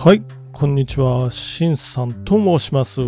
[0.00, 0.22] はい、
[0.52, 1.28] こんにちは。
[1.28, 3.00] しんさんと申します。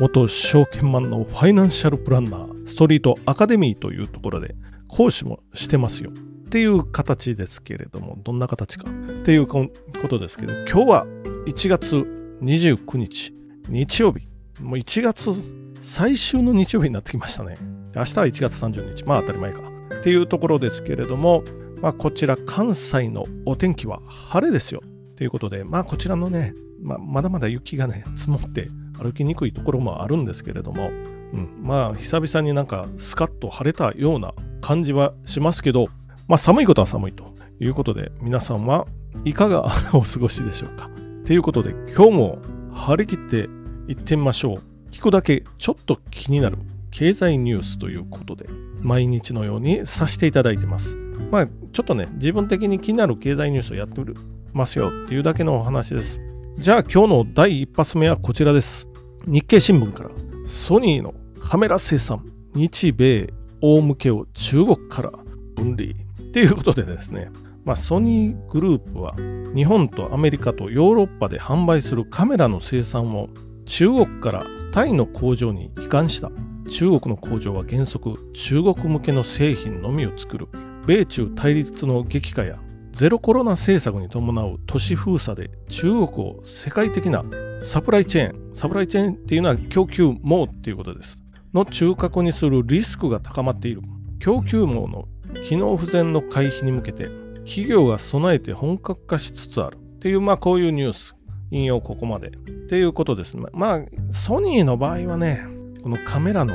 [0.00, 4.54] 元証券マンのファイナンシャルプランナー、ストリートアカデミーというところで
[4.88, 6.12] 講師もしてますよ。
[6.12, 9.68] っていう形ですけれども、どんな形かっていうこ
[10.08, 11.06] とですけど、今日は
[11.46, 11.94] 1月
[12.40, 13.34] 29日、
[13.68, 14.26] 日曜日。
[14.62, 15.30] もう1月
[15.78, 17.56] 最終の日曜日になってきましたね。
[17.94, 19.04] 明日は1月30日。
[19.04, 19.60] まあ当たり前か。
[20.00, 21.44] っていうところですけれども、
[21.82, 24.80] まあ、こちら関西のお天気は晴れですよ。
[25.16, 28.68] ということで、まあこちらのね、ま、まだまだ雪がね、積もって
[28.98, 30.90] 歩きにくいところもあるんですけれども、
[31.32, 35.88] うん、まあ久々になんかスカッと晴れたような感じはしますけど、
[36.28, 38.86] まあ寒いことは寒いということで、皆さんは
[39.24, 40.90] いかがお過ごしでしょうか？
[41.24, 42.38] ということで、今日も
[42.72, 43.48] 張り切って
[43.88, 44.62] いってみましょう。
[44.90, 46.58] 聞くだけちょっと気になる
[46.90, 48.46] 経済ニュースということで、
[48.80, 50.96] 毎日のようにさせていただいてます。
[51.30, 54.16] まあ、ちょっとね、自分的に気になる経済ニュースをやってる
[54.54, 56.22] ますよっていうだけのお話です。
[56.56, 58.88] じゃあ今日の第一発目はこちらです。
[59.26, 60.10] 日経新聞から。
[60.46, 62.24] ソニーのカメラ生産、
[62.54, 65.12] 日米大向けを中国から。
[65.54, 67.30] 分離っていうことでですね、
[67.64, 69.14] まあ、ソニーグループは
[69.54, 73.28] 日本とアメリカとヨーロッパで販売するカメラの生産を
[73.64, 76.30] 中国からタイの工場に移管した。
[76.68, 80.48] 中国の工場は原則中国向けの製品のみを作る。
[80.86, 82.58] 米中対立の激化や
[82.94, 87.24] ゼロコロナ政策に伴う都市封鎖で中国を世界的な
[87.60, 91.20] サプライチェーン、サプライチェーンっていうのは供給網っていうことです。
[91.52, 93.82] の中核にするリスクが高まっている。
[94.20, 95.08] 供給網の
[95.42, 101.16] 機能不全の回避に向けて企業が備えて本格化しつつあるっていう、まあこういうニュース。
[101.50, 102.28] 引用ここまで。
[102.28, 102.30] っ
[102.68, 103.44] ていうことですね。
[103.52, 103.80] まあ、
[104.12, 105.44] ソニーの場合はね、
[105.82, 106.54] このカメラの、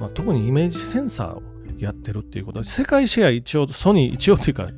[0.00, 1.42] まあ、特にイメージセンサーを
[1.78, 4.68] やってるっていうことで、世界シェア一応、ソニー一応っていうか、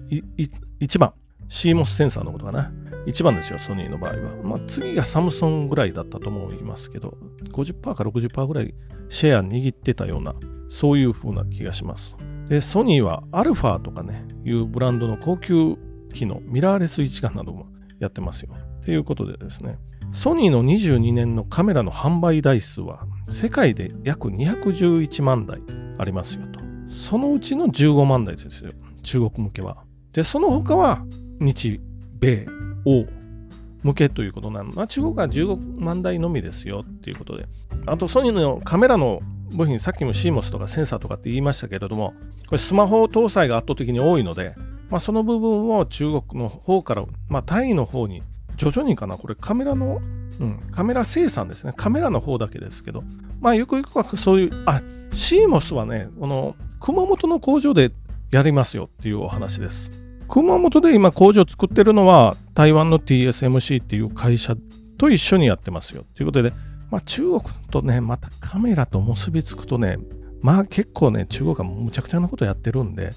[0.80, 1.12] 一番、
[1.48, 2.72] CMOS センサーのことかな。
[3.06, 4.16] 一番ですよ、ソニーの場合は。
[4.44, 7.16] まあ、次がサムソンぐらいだったと思いますけど、
[7.52, 8.74] 50%か60%ぐらい
[9.08, 10.34] シェア握ってたような、
[10.68, 12.16] そういう風な気がします。
[12.48, 15.76] で、ソニーはアルファとかね、いうブランドの高級
[16.12, 17.66] 機のミラーレス一眼なども
[17.98, 18.54] やってますよ。
[18.82, 19.78] ということでですね、
[20.10, 25.60] ソニーの22年のカメラの販売台数は世界で約211万台
[25.98, 26.60] ありますよと。
[26.88, 28.70] そのうちの15万台ですよ、
[29.02, 29.87] 中国向けは。
[30.18, 31.04] で、その他は
[31.38, 31.80] 日
[32.18, 32.44] 米
[32.84, 33.06] 欧
[33.84, 34.72] 向けということなの。
[34.72, 37.46] まあ、中国は15万台のみですよっていうことで。
[37.86, 39.20] あと、ソニーのカメラの
[39.52, 42.14] 部品、さっきも CMOS とかセンサーとかって言いましたけれども、
[42.48, 44.56] これスマホ搭載が圧倒的に多いので、
[44.90, 48.24] まあ、その部分を中国の方から、まあ、タイの方に
[48.56, 50.00] 徐々にかな、これカメラの、
[50.40, 51.72] うん、カメラ生産ですね。
[51.76, 53.04] カメラの方だけですけど、
[53.40, 57.92] まあ、ゆくゆくはそういう、あ、CMOS はね、この熊本の工場で
[58.32, 60.07] やりますよっていうお話です。
[60.28, 64.56] 熊本で今工場作ってるのは台湾の TSMC っていう会社
[64.98, 66.04] と一緒にやってますよ。
[66.14, 66.52] ということで、
[66.90, 67.40] まあ、中国
[67.70, 69.98] とね、またカメラと結びつくとね、
[70.40, 73.12] まあ結構ね、中国はむちゃくちゃなことやってるんで、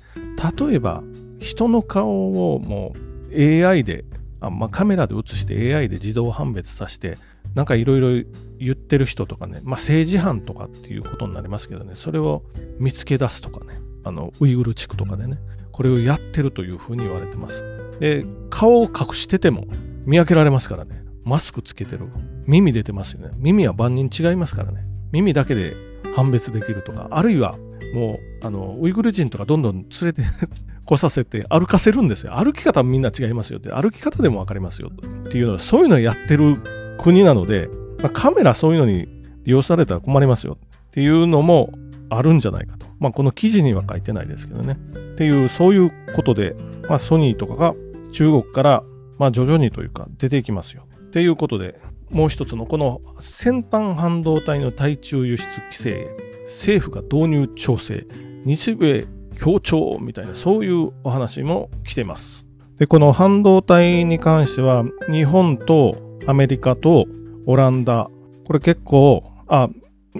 [0.59, 1.03] 例えば
[1.39, 2.93] 人の顔をも
[3.29, 4.05] う AI で、
[4.39, 7.17] あまあ、カメラで映して AI で自動判別させて、
[7.55, 8.29] なんかいろいろ
[8.59, 12.43] 言ってる人とかね、まあ、政治犯とかっていうことになりますけどね、それを
[12.79, 15.39] 見つけ出すとかね、あのウイグル地区とかでね、
[15.71, 17.63] これをやってるというふうに言われてます。
[17.99, 19.65] で、顔を隠してても
[20.05, 21.03] 見分けられますからね。
[21.23, 22.07] マスクつけてる。
[22.45, 23.31] 耳出てますよね。
[23.37, 24.85] 耳は万人違いますからね。
[25.11, 25.75] 耳だけで
[26.15, 27.55] 判別できるとか、あるいは
[27.93, 30.23] もう、あの、ウイグル人とかどんどん連れて
[30.85, 32.37] 来させて歩かせるんですよ。
[32.37, 34.91] 歩き方みんな違いますよって、歩き方でも分かりますよ
[35.25, 36.57] っていうのは、そういうのをやってる
[37.01, 37.69] 国なので、
[38.01, 39.07] まあ、カメラそういうのに
[39.43, 40.57] 利用されたら困りますよ
[40.87, 41.71] っていうのも
[42.09, 42.87] あるんじゃないかと。
[42.99, 44.77] まあ、この記事には書いてないですけどね。
[45.13, 46.55] っていう、そういうことで、
[46.87, 47.73] まあ、ソニーとかが
[48.11, 48.83] 中国から、
[49.17, 50.83] まあ、徐々にというか出ていきますよ。
[50.99, 51.79] っていうことで、
[52.09, 56.09] もう一つのこの先端半導体の対中輸出規制、
[56.45, 58.05] 政府が導入調整、
[58.45, 59.05] 日米
[59.35, 62.45] 協調みたいな、そういうお話も来てます。
[62.77, 67.07] で、この半導体に関しては、日本とアメリカと
[67.45, 68.09] オランダ、
[68.45, 69.69] これ結構、あ、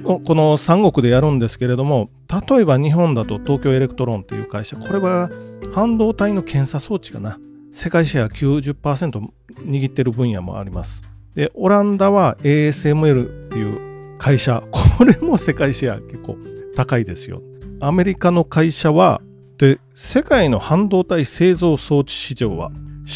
[0.03, 2.09] この三国でやるんですけれども、
[2.49, 5.29] 例えば日本だと東京エレクトロンっていう会社、これは
[5.73, 7.37] 半導体の検査装置かな。
[7.73, 9.21] 世界シェア90%
[9.65, 11.03] 握ってる分野もあります。
[11.35, 16.37] で、オランダは ASML っていう会社、これも世界シェア結構
[16.75, 17.41] 高いですよ。
[17.79, 19.21] アメリカの会社は、
[19.57, 22.71] で、世界の半導体製造装置市場は、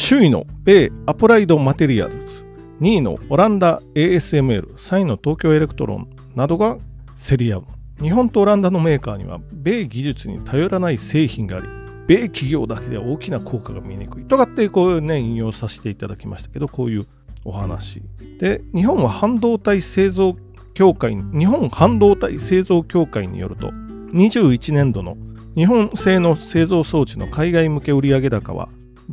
[0.08, 2.45] 首位の米アプライドマテリアルズ、
[2.80, 6.78] 2位のオランダ ASML、3位の東京エレクトロンなどが
[7.16, 7.64] 競り合う。
[8.00, 11.66] 日本とオランダのメーカーには、米技術に頼らない製品があり、
[12.06, 14.24] 米企業だけでは大きな効果が見にくい。
[14.24, 17.06] とかって、こうね、引用させていただきましたけど、こういう
[17.44, 18.02] お話。
[18.38, 20.36] で、日本は半導体製造
[20.74, 23.70] 協会、日本半導体製造協会によると、
[24.12, 25.16] 21年度の
[25.54, 28.68] 日本製の製造装置の海外向け売上高は、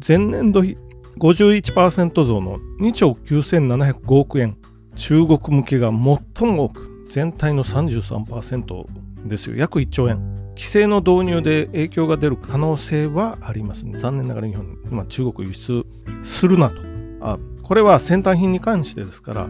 [0.06, 0.76] 前年度比
[1.20, 4.58] 51%増の2兆9705億円、
[4.96, 8.86] 中国向けが最も多く、全体の33%
[9.26, 10.34] ですよ、約1兆円。
[10.56, 13.98] 規制の導入で影響が出る可能性はありますね。
[13.98, 15.86] 残念ながら日本、今中国輸出
[16.22, 16.82] するなと。
[17.22, 19.48] あこれは先端品に関してですから、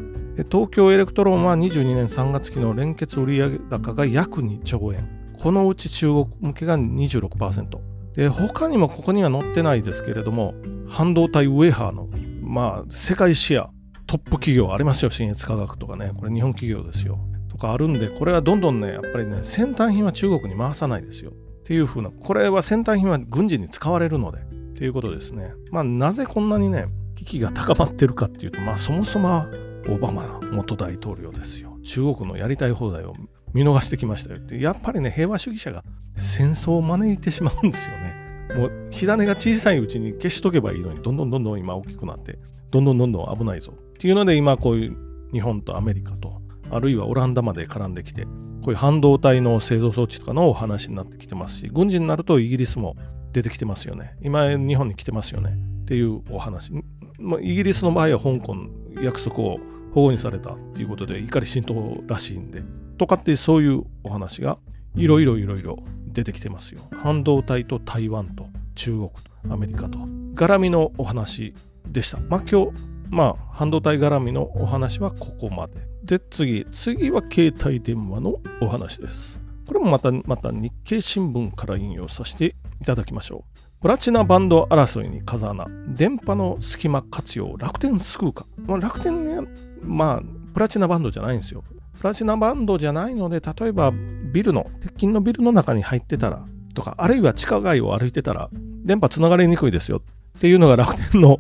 [0.51, 5.09] 東京エレクトロンは22年3月期の連結売上高が約2兆円。
[5.39, 7.92] このうち中国向けが26%。
[8.15, 10.53] で、他にもここには載ってないですけれども、
[10.87, 12.07] 半導体ウェハーの、
[12.41, 13.69] まあ、世界シェア、
[14.05, 16.11] トップ企業ありますよ、新越科学とかね。
[16.17, 17.19] これ日本企業ですよ。
[17.49, 21.31] とかあるんで、これはどんどんね、やっぱりね、先端品は中国に回さないですよ。
[21.31, 21.33] っ
[21.63, 24.43] ていう風な、これは先端品は軍事に使われるので、っ
[24.75, 25.53] ていうことですね。
[25.71, 29.45] まあ、なぜこんなにね、危機が高まってるかっていうと、まあ、そもそも
[29.87, 31.77] オバマ元大統領ですよ。
[31.83, 33.13] 中国のやりたい放題を
[33.53, 34.59] 見逃してきましたよって。
[34.59, 35.83] やっぱりね、平和主義者が
[36.15, 38.15] 戦争を招いてしまうんですよね。
[38.55, 42.39] もう火種が小さいうちに消しとけばいいのに、どんどんどんどん今大きくなって、
[42.71, 43.73] どんどんどんどん危ないぞ。
[43.75, 44.97] っていうので、今こういう
[45.31, 48.29] 日本とアメリカと、あるいはオランダまで絡んできて、こ
[48.67, 52.95] ういう半導体の製造装置とかのお話になってきてますし、軍事になるとイギリスも
[53.31, 54.15] 出てきてますよね。
[54.21, 55.57] 今、日本に来てますよね。
[55.83, 56.73] っていうお話。
[57.19, 58.55] まあ、イギリスの場合は香港
[59.01, 59.59] 約束を
[59.93, 62.61] 保護にされたっていうことで怒り浸透らしいんで
[62.97, 64.57] とかってそういうお話が
[64.95, 66.81] いろいろいろいろ出てきてますよ。
[66.91, 69.13] 半導体と台湾と中国と
[69.49, 69.97] アメリカと。
[70.35, 71.53] 絡みのお話
[71.87, 72.19] でした。
[72.29, 72.71] まあ今日
[73.09, 75.73] まあ半導体絡みのお話はここまで。
[76.03, 79.39] で次次は携帯電話のお話です。
[79.67, 83.63] これもまたまた日経新聞から引用させていただきましょう。
[83.83, 88.45] プラチナバンド争いに風穴、電波の隙間活用、楽天救うか。
[88.65, 89.45] まあ、楽天ね、
[89.81, 91.65] まあ、プラチナバンドじゃないんですよ。
[91.99, 93.91] プラチナバンドじゃないので、例えば
[94.33, 98.49] ビルの、鉄筋のビルの中に入ってたら、とか、あるいは地下街を歩いてたら、
[98.83, 100.01] 電波つながりにくいですよ。
[100.37, 101.39] っていうのが楽天の、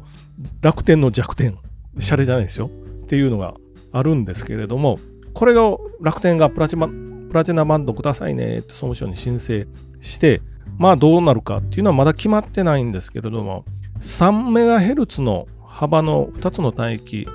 [0.61, 1.57] 楽天の弱点、
[1.99, 2.69] シャレじゃないですよ。
[3.03, 3.55] っていうのが
[3.91, 4.99] あるんですけれども、
[5.33, 9.65] これを楽天がプラチナプラチナバンドくださいねって総務省に申請
[10.01, 10.41] して、
[10.77, 13.65] まあどうなるかっていうのはまだ決まってないんですけれども、
[13.99, 17.27] 3MHz の幅の2つの帯域、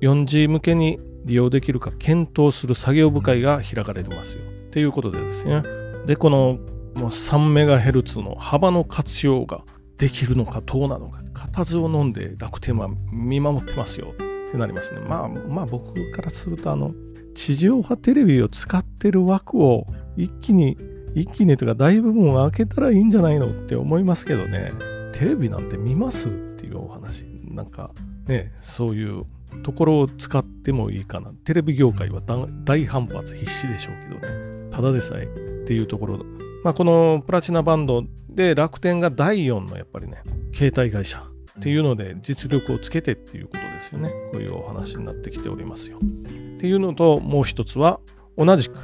[0.00, 4.42] 4G 向けに利用できるか検討する作業部会が開かれてますよ。
[4.42, 5.62] っていうことでですね。
[6.06, 6.58] で、この
[6.94, 9.62] もう 3MHz の幅の活用が
[9.98, 15.00] できるのかどうなのか、固唾を飲んで楽天は見守ってますよってなりますね。
[15.00, 16.94] まあまあ僕からするとあの
[17.34, 19.86] 地上波テレビを使ってる枠を
[20.16, 20.78] 一気に
[21.14, 24.72] 一気にというか大部分を開けたらいいんじゃないのって思いますけどね。
[25.12, 27.24] テレビなんて見ますっていうお話。
[27.50, 27.90] なんか
[28.26, 29.24] ね、そういう
[29.62, 31.30] ところを使ってもいいかな。
[31.44, 32.20] テレビ業界は
[32.64, 34.70] 大反発必至でしょうけどね。
[34.70, 36.18] ただでさえっていうところ。
[36.64, 40.22] まあ、このプラチナバンドで楽天が第4のやっぱりね、
[40.52, 41.18] 携帯会社
[41.58, 44.10] っていうので実力をつけてっていうことですよね。
[44.32, 45.98] こういうお話になってきておりますよ。
[45.98, 48.00] っていうのともう一つは
[48.36, 48.74] 同じく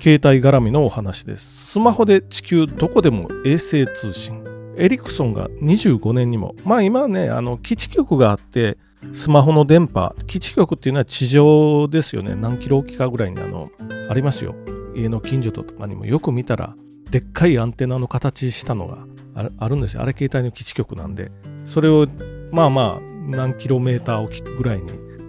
[0.00, 1.72] 携帯絡みのお話です。
[1.72, 4.44] スマホで地球どこでも衛星通信。
[4.78, 8.76] エリクソンが25年にも、まあ今ね、あの基地局があって、
[9.12, 12.34] スマホの電波、基地局っていうのは地上ですよね。
[12.34, 13.70] 何キロ置きかぐらいにあの
[14.08, 14.54] ありますよ。
[14.94, 16.74] 家の近所とかにもよく見たら、
[17.10, 18.98] でっかいアンテナの形したのが
[19.58, 20.02] あるんですよ。
[20.02, 21.30] あれ携帯の基地局なんで、
[21.64, 22.06] それを
[22.50, 24.86] まあまあ何キロメーター置きぐらいに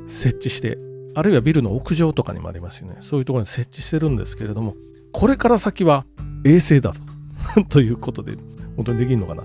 [0.08, 0.78] 設置して
[1.18, 2.98] あるいはビルの屋上とかにもありますよね。
[3.00, 4.76] そういうところに設置してるんですけれども、
[5.12, 6.06] これから先は
[6.46, 8.38] 衛星だと ということで、
[8.76, 9.44] 本当にできるのかな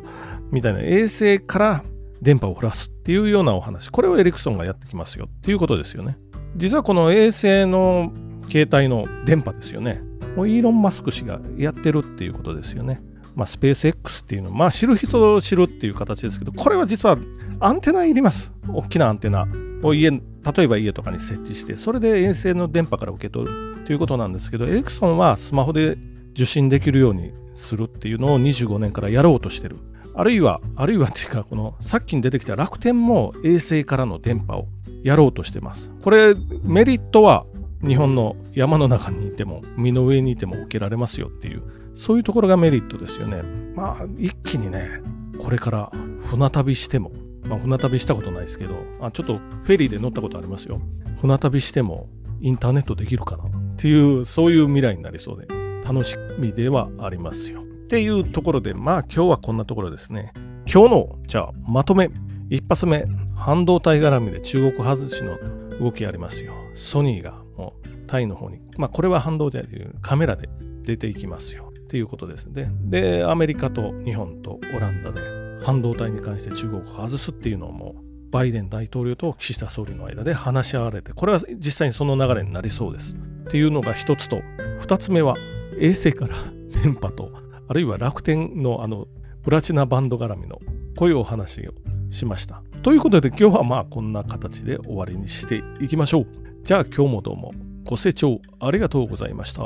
[0.50, 1.84] みたいな衛星から
[2.22, 3.90] 電波を降らすっていうようなお話。
[3.90, 6.16] これをエリクソンがやってきますよっていうことですよね。
[6.56, 8.12] 実はこの衛星の
[8.48, 10.00] 携帯の電波ですよね。
[10.36, 13.02] もうイーロン・マスク氏がやってるっていうことですよね。
[13.34, 17.18] まあ、スペース X っていうの、まあ、知る人ぞ知るっていう形ですけど、これは実は
[17.60, 18.52] アンテナいります。
[18.72, 19.46] 大きなアンテナ
[19.82, 20.20] を家、例
[20.58, 25.96] えば家とかに設置して、それで衛星の電波から受け取るということなんですけど、エリクソンはスマホで
[26.32, 29.78] 受信できるようにするっていうのを25年からやろうとしてる。
[30.14, 34.68] あるいは、あるいはっていうか、このさっきに出てきた楽天も衛星からの電波を
[35.02, 35.90] やろうとしてます。
[36.02, 37.46] これ、メリットは
[37.84, 41.62] 日本の山の中にいても、身の上にいても受けられますよっていう、
[41.94, 43.42] そういうところがメリットですよね。
[43.74, 45.00] まあ、一気にね、
[45.38, 45.92] これから
[46.24, 47.10] 船旅しても、
[47.44, 50.80] まあ、船旅したことないですけどあ、ちょっとフェリーで乗ったことありますよ。
[51.20, 52.08] 船旅しても
[52.40, 55.46] インターネットできるかなっていう、そういう未来になりそうで、
[55.84, 57.62] 楽しみではありますよ。
[57.92, 60.32] っていうところで、まあ今日はこんなところですね。
[60.66, 62.08] 今日の、じゃあまとめ。
[62.48, 63.04] 一発目、
[63.36, 65.36] 半導体絡みで中国外しの
[65.78, 66.54] 動きありますよ。
[66.72, 70.48] ソニーがもうタイの方に、まあこれは半導体というカメラで
[70.80, 71.70] 出ていきますよ。
[71.80, 72.70] っていうことですね。
[72.80, 75.20] で、アメリカと日本とオランダで
[75.62, 83.16] 半導体に関して中国を外すっていうのをもうバイデン大統領と岸田総理の間で話し合われて、これは実際にその流れになりそうです。
[83.16, 84.40] っていうのが一つと、
[84.80, 85.36] 二つ目は
[85.78, 86.34] 衛星から
[86.82, 89.06] 電波と、あるいは楽天のあの
[89.42, 90.60] プラチナバンド絡みの
[90.94, 91.72] こういうお話を
[92.10, 92.62] しました。
[92.82, 96.26] ということで今日はまあこんな形で終わりにしていきましょう。
[96.64, 97.50] じゃあ今日もどうも
[97.84, 99.62] ご清聴ありがとうございました。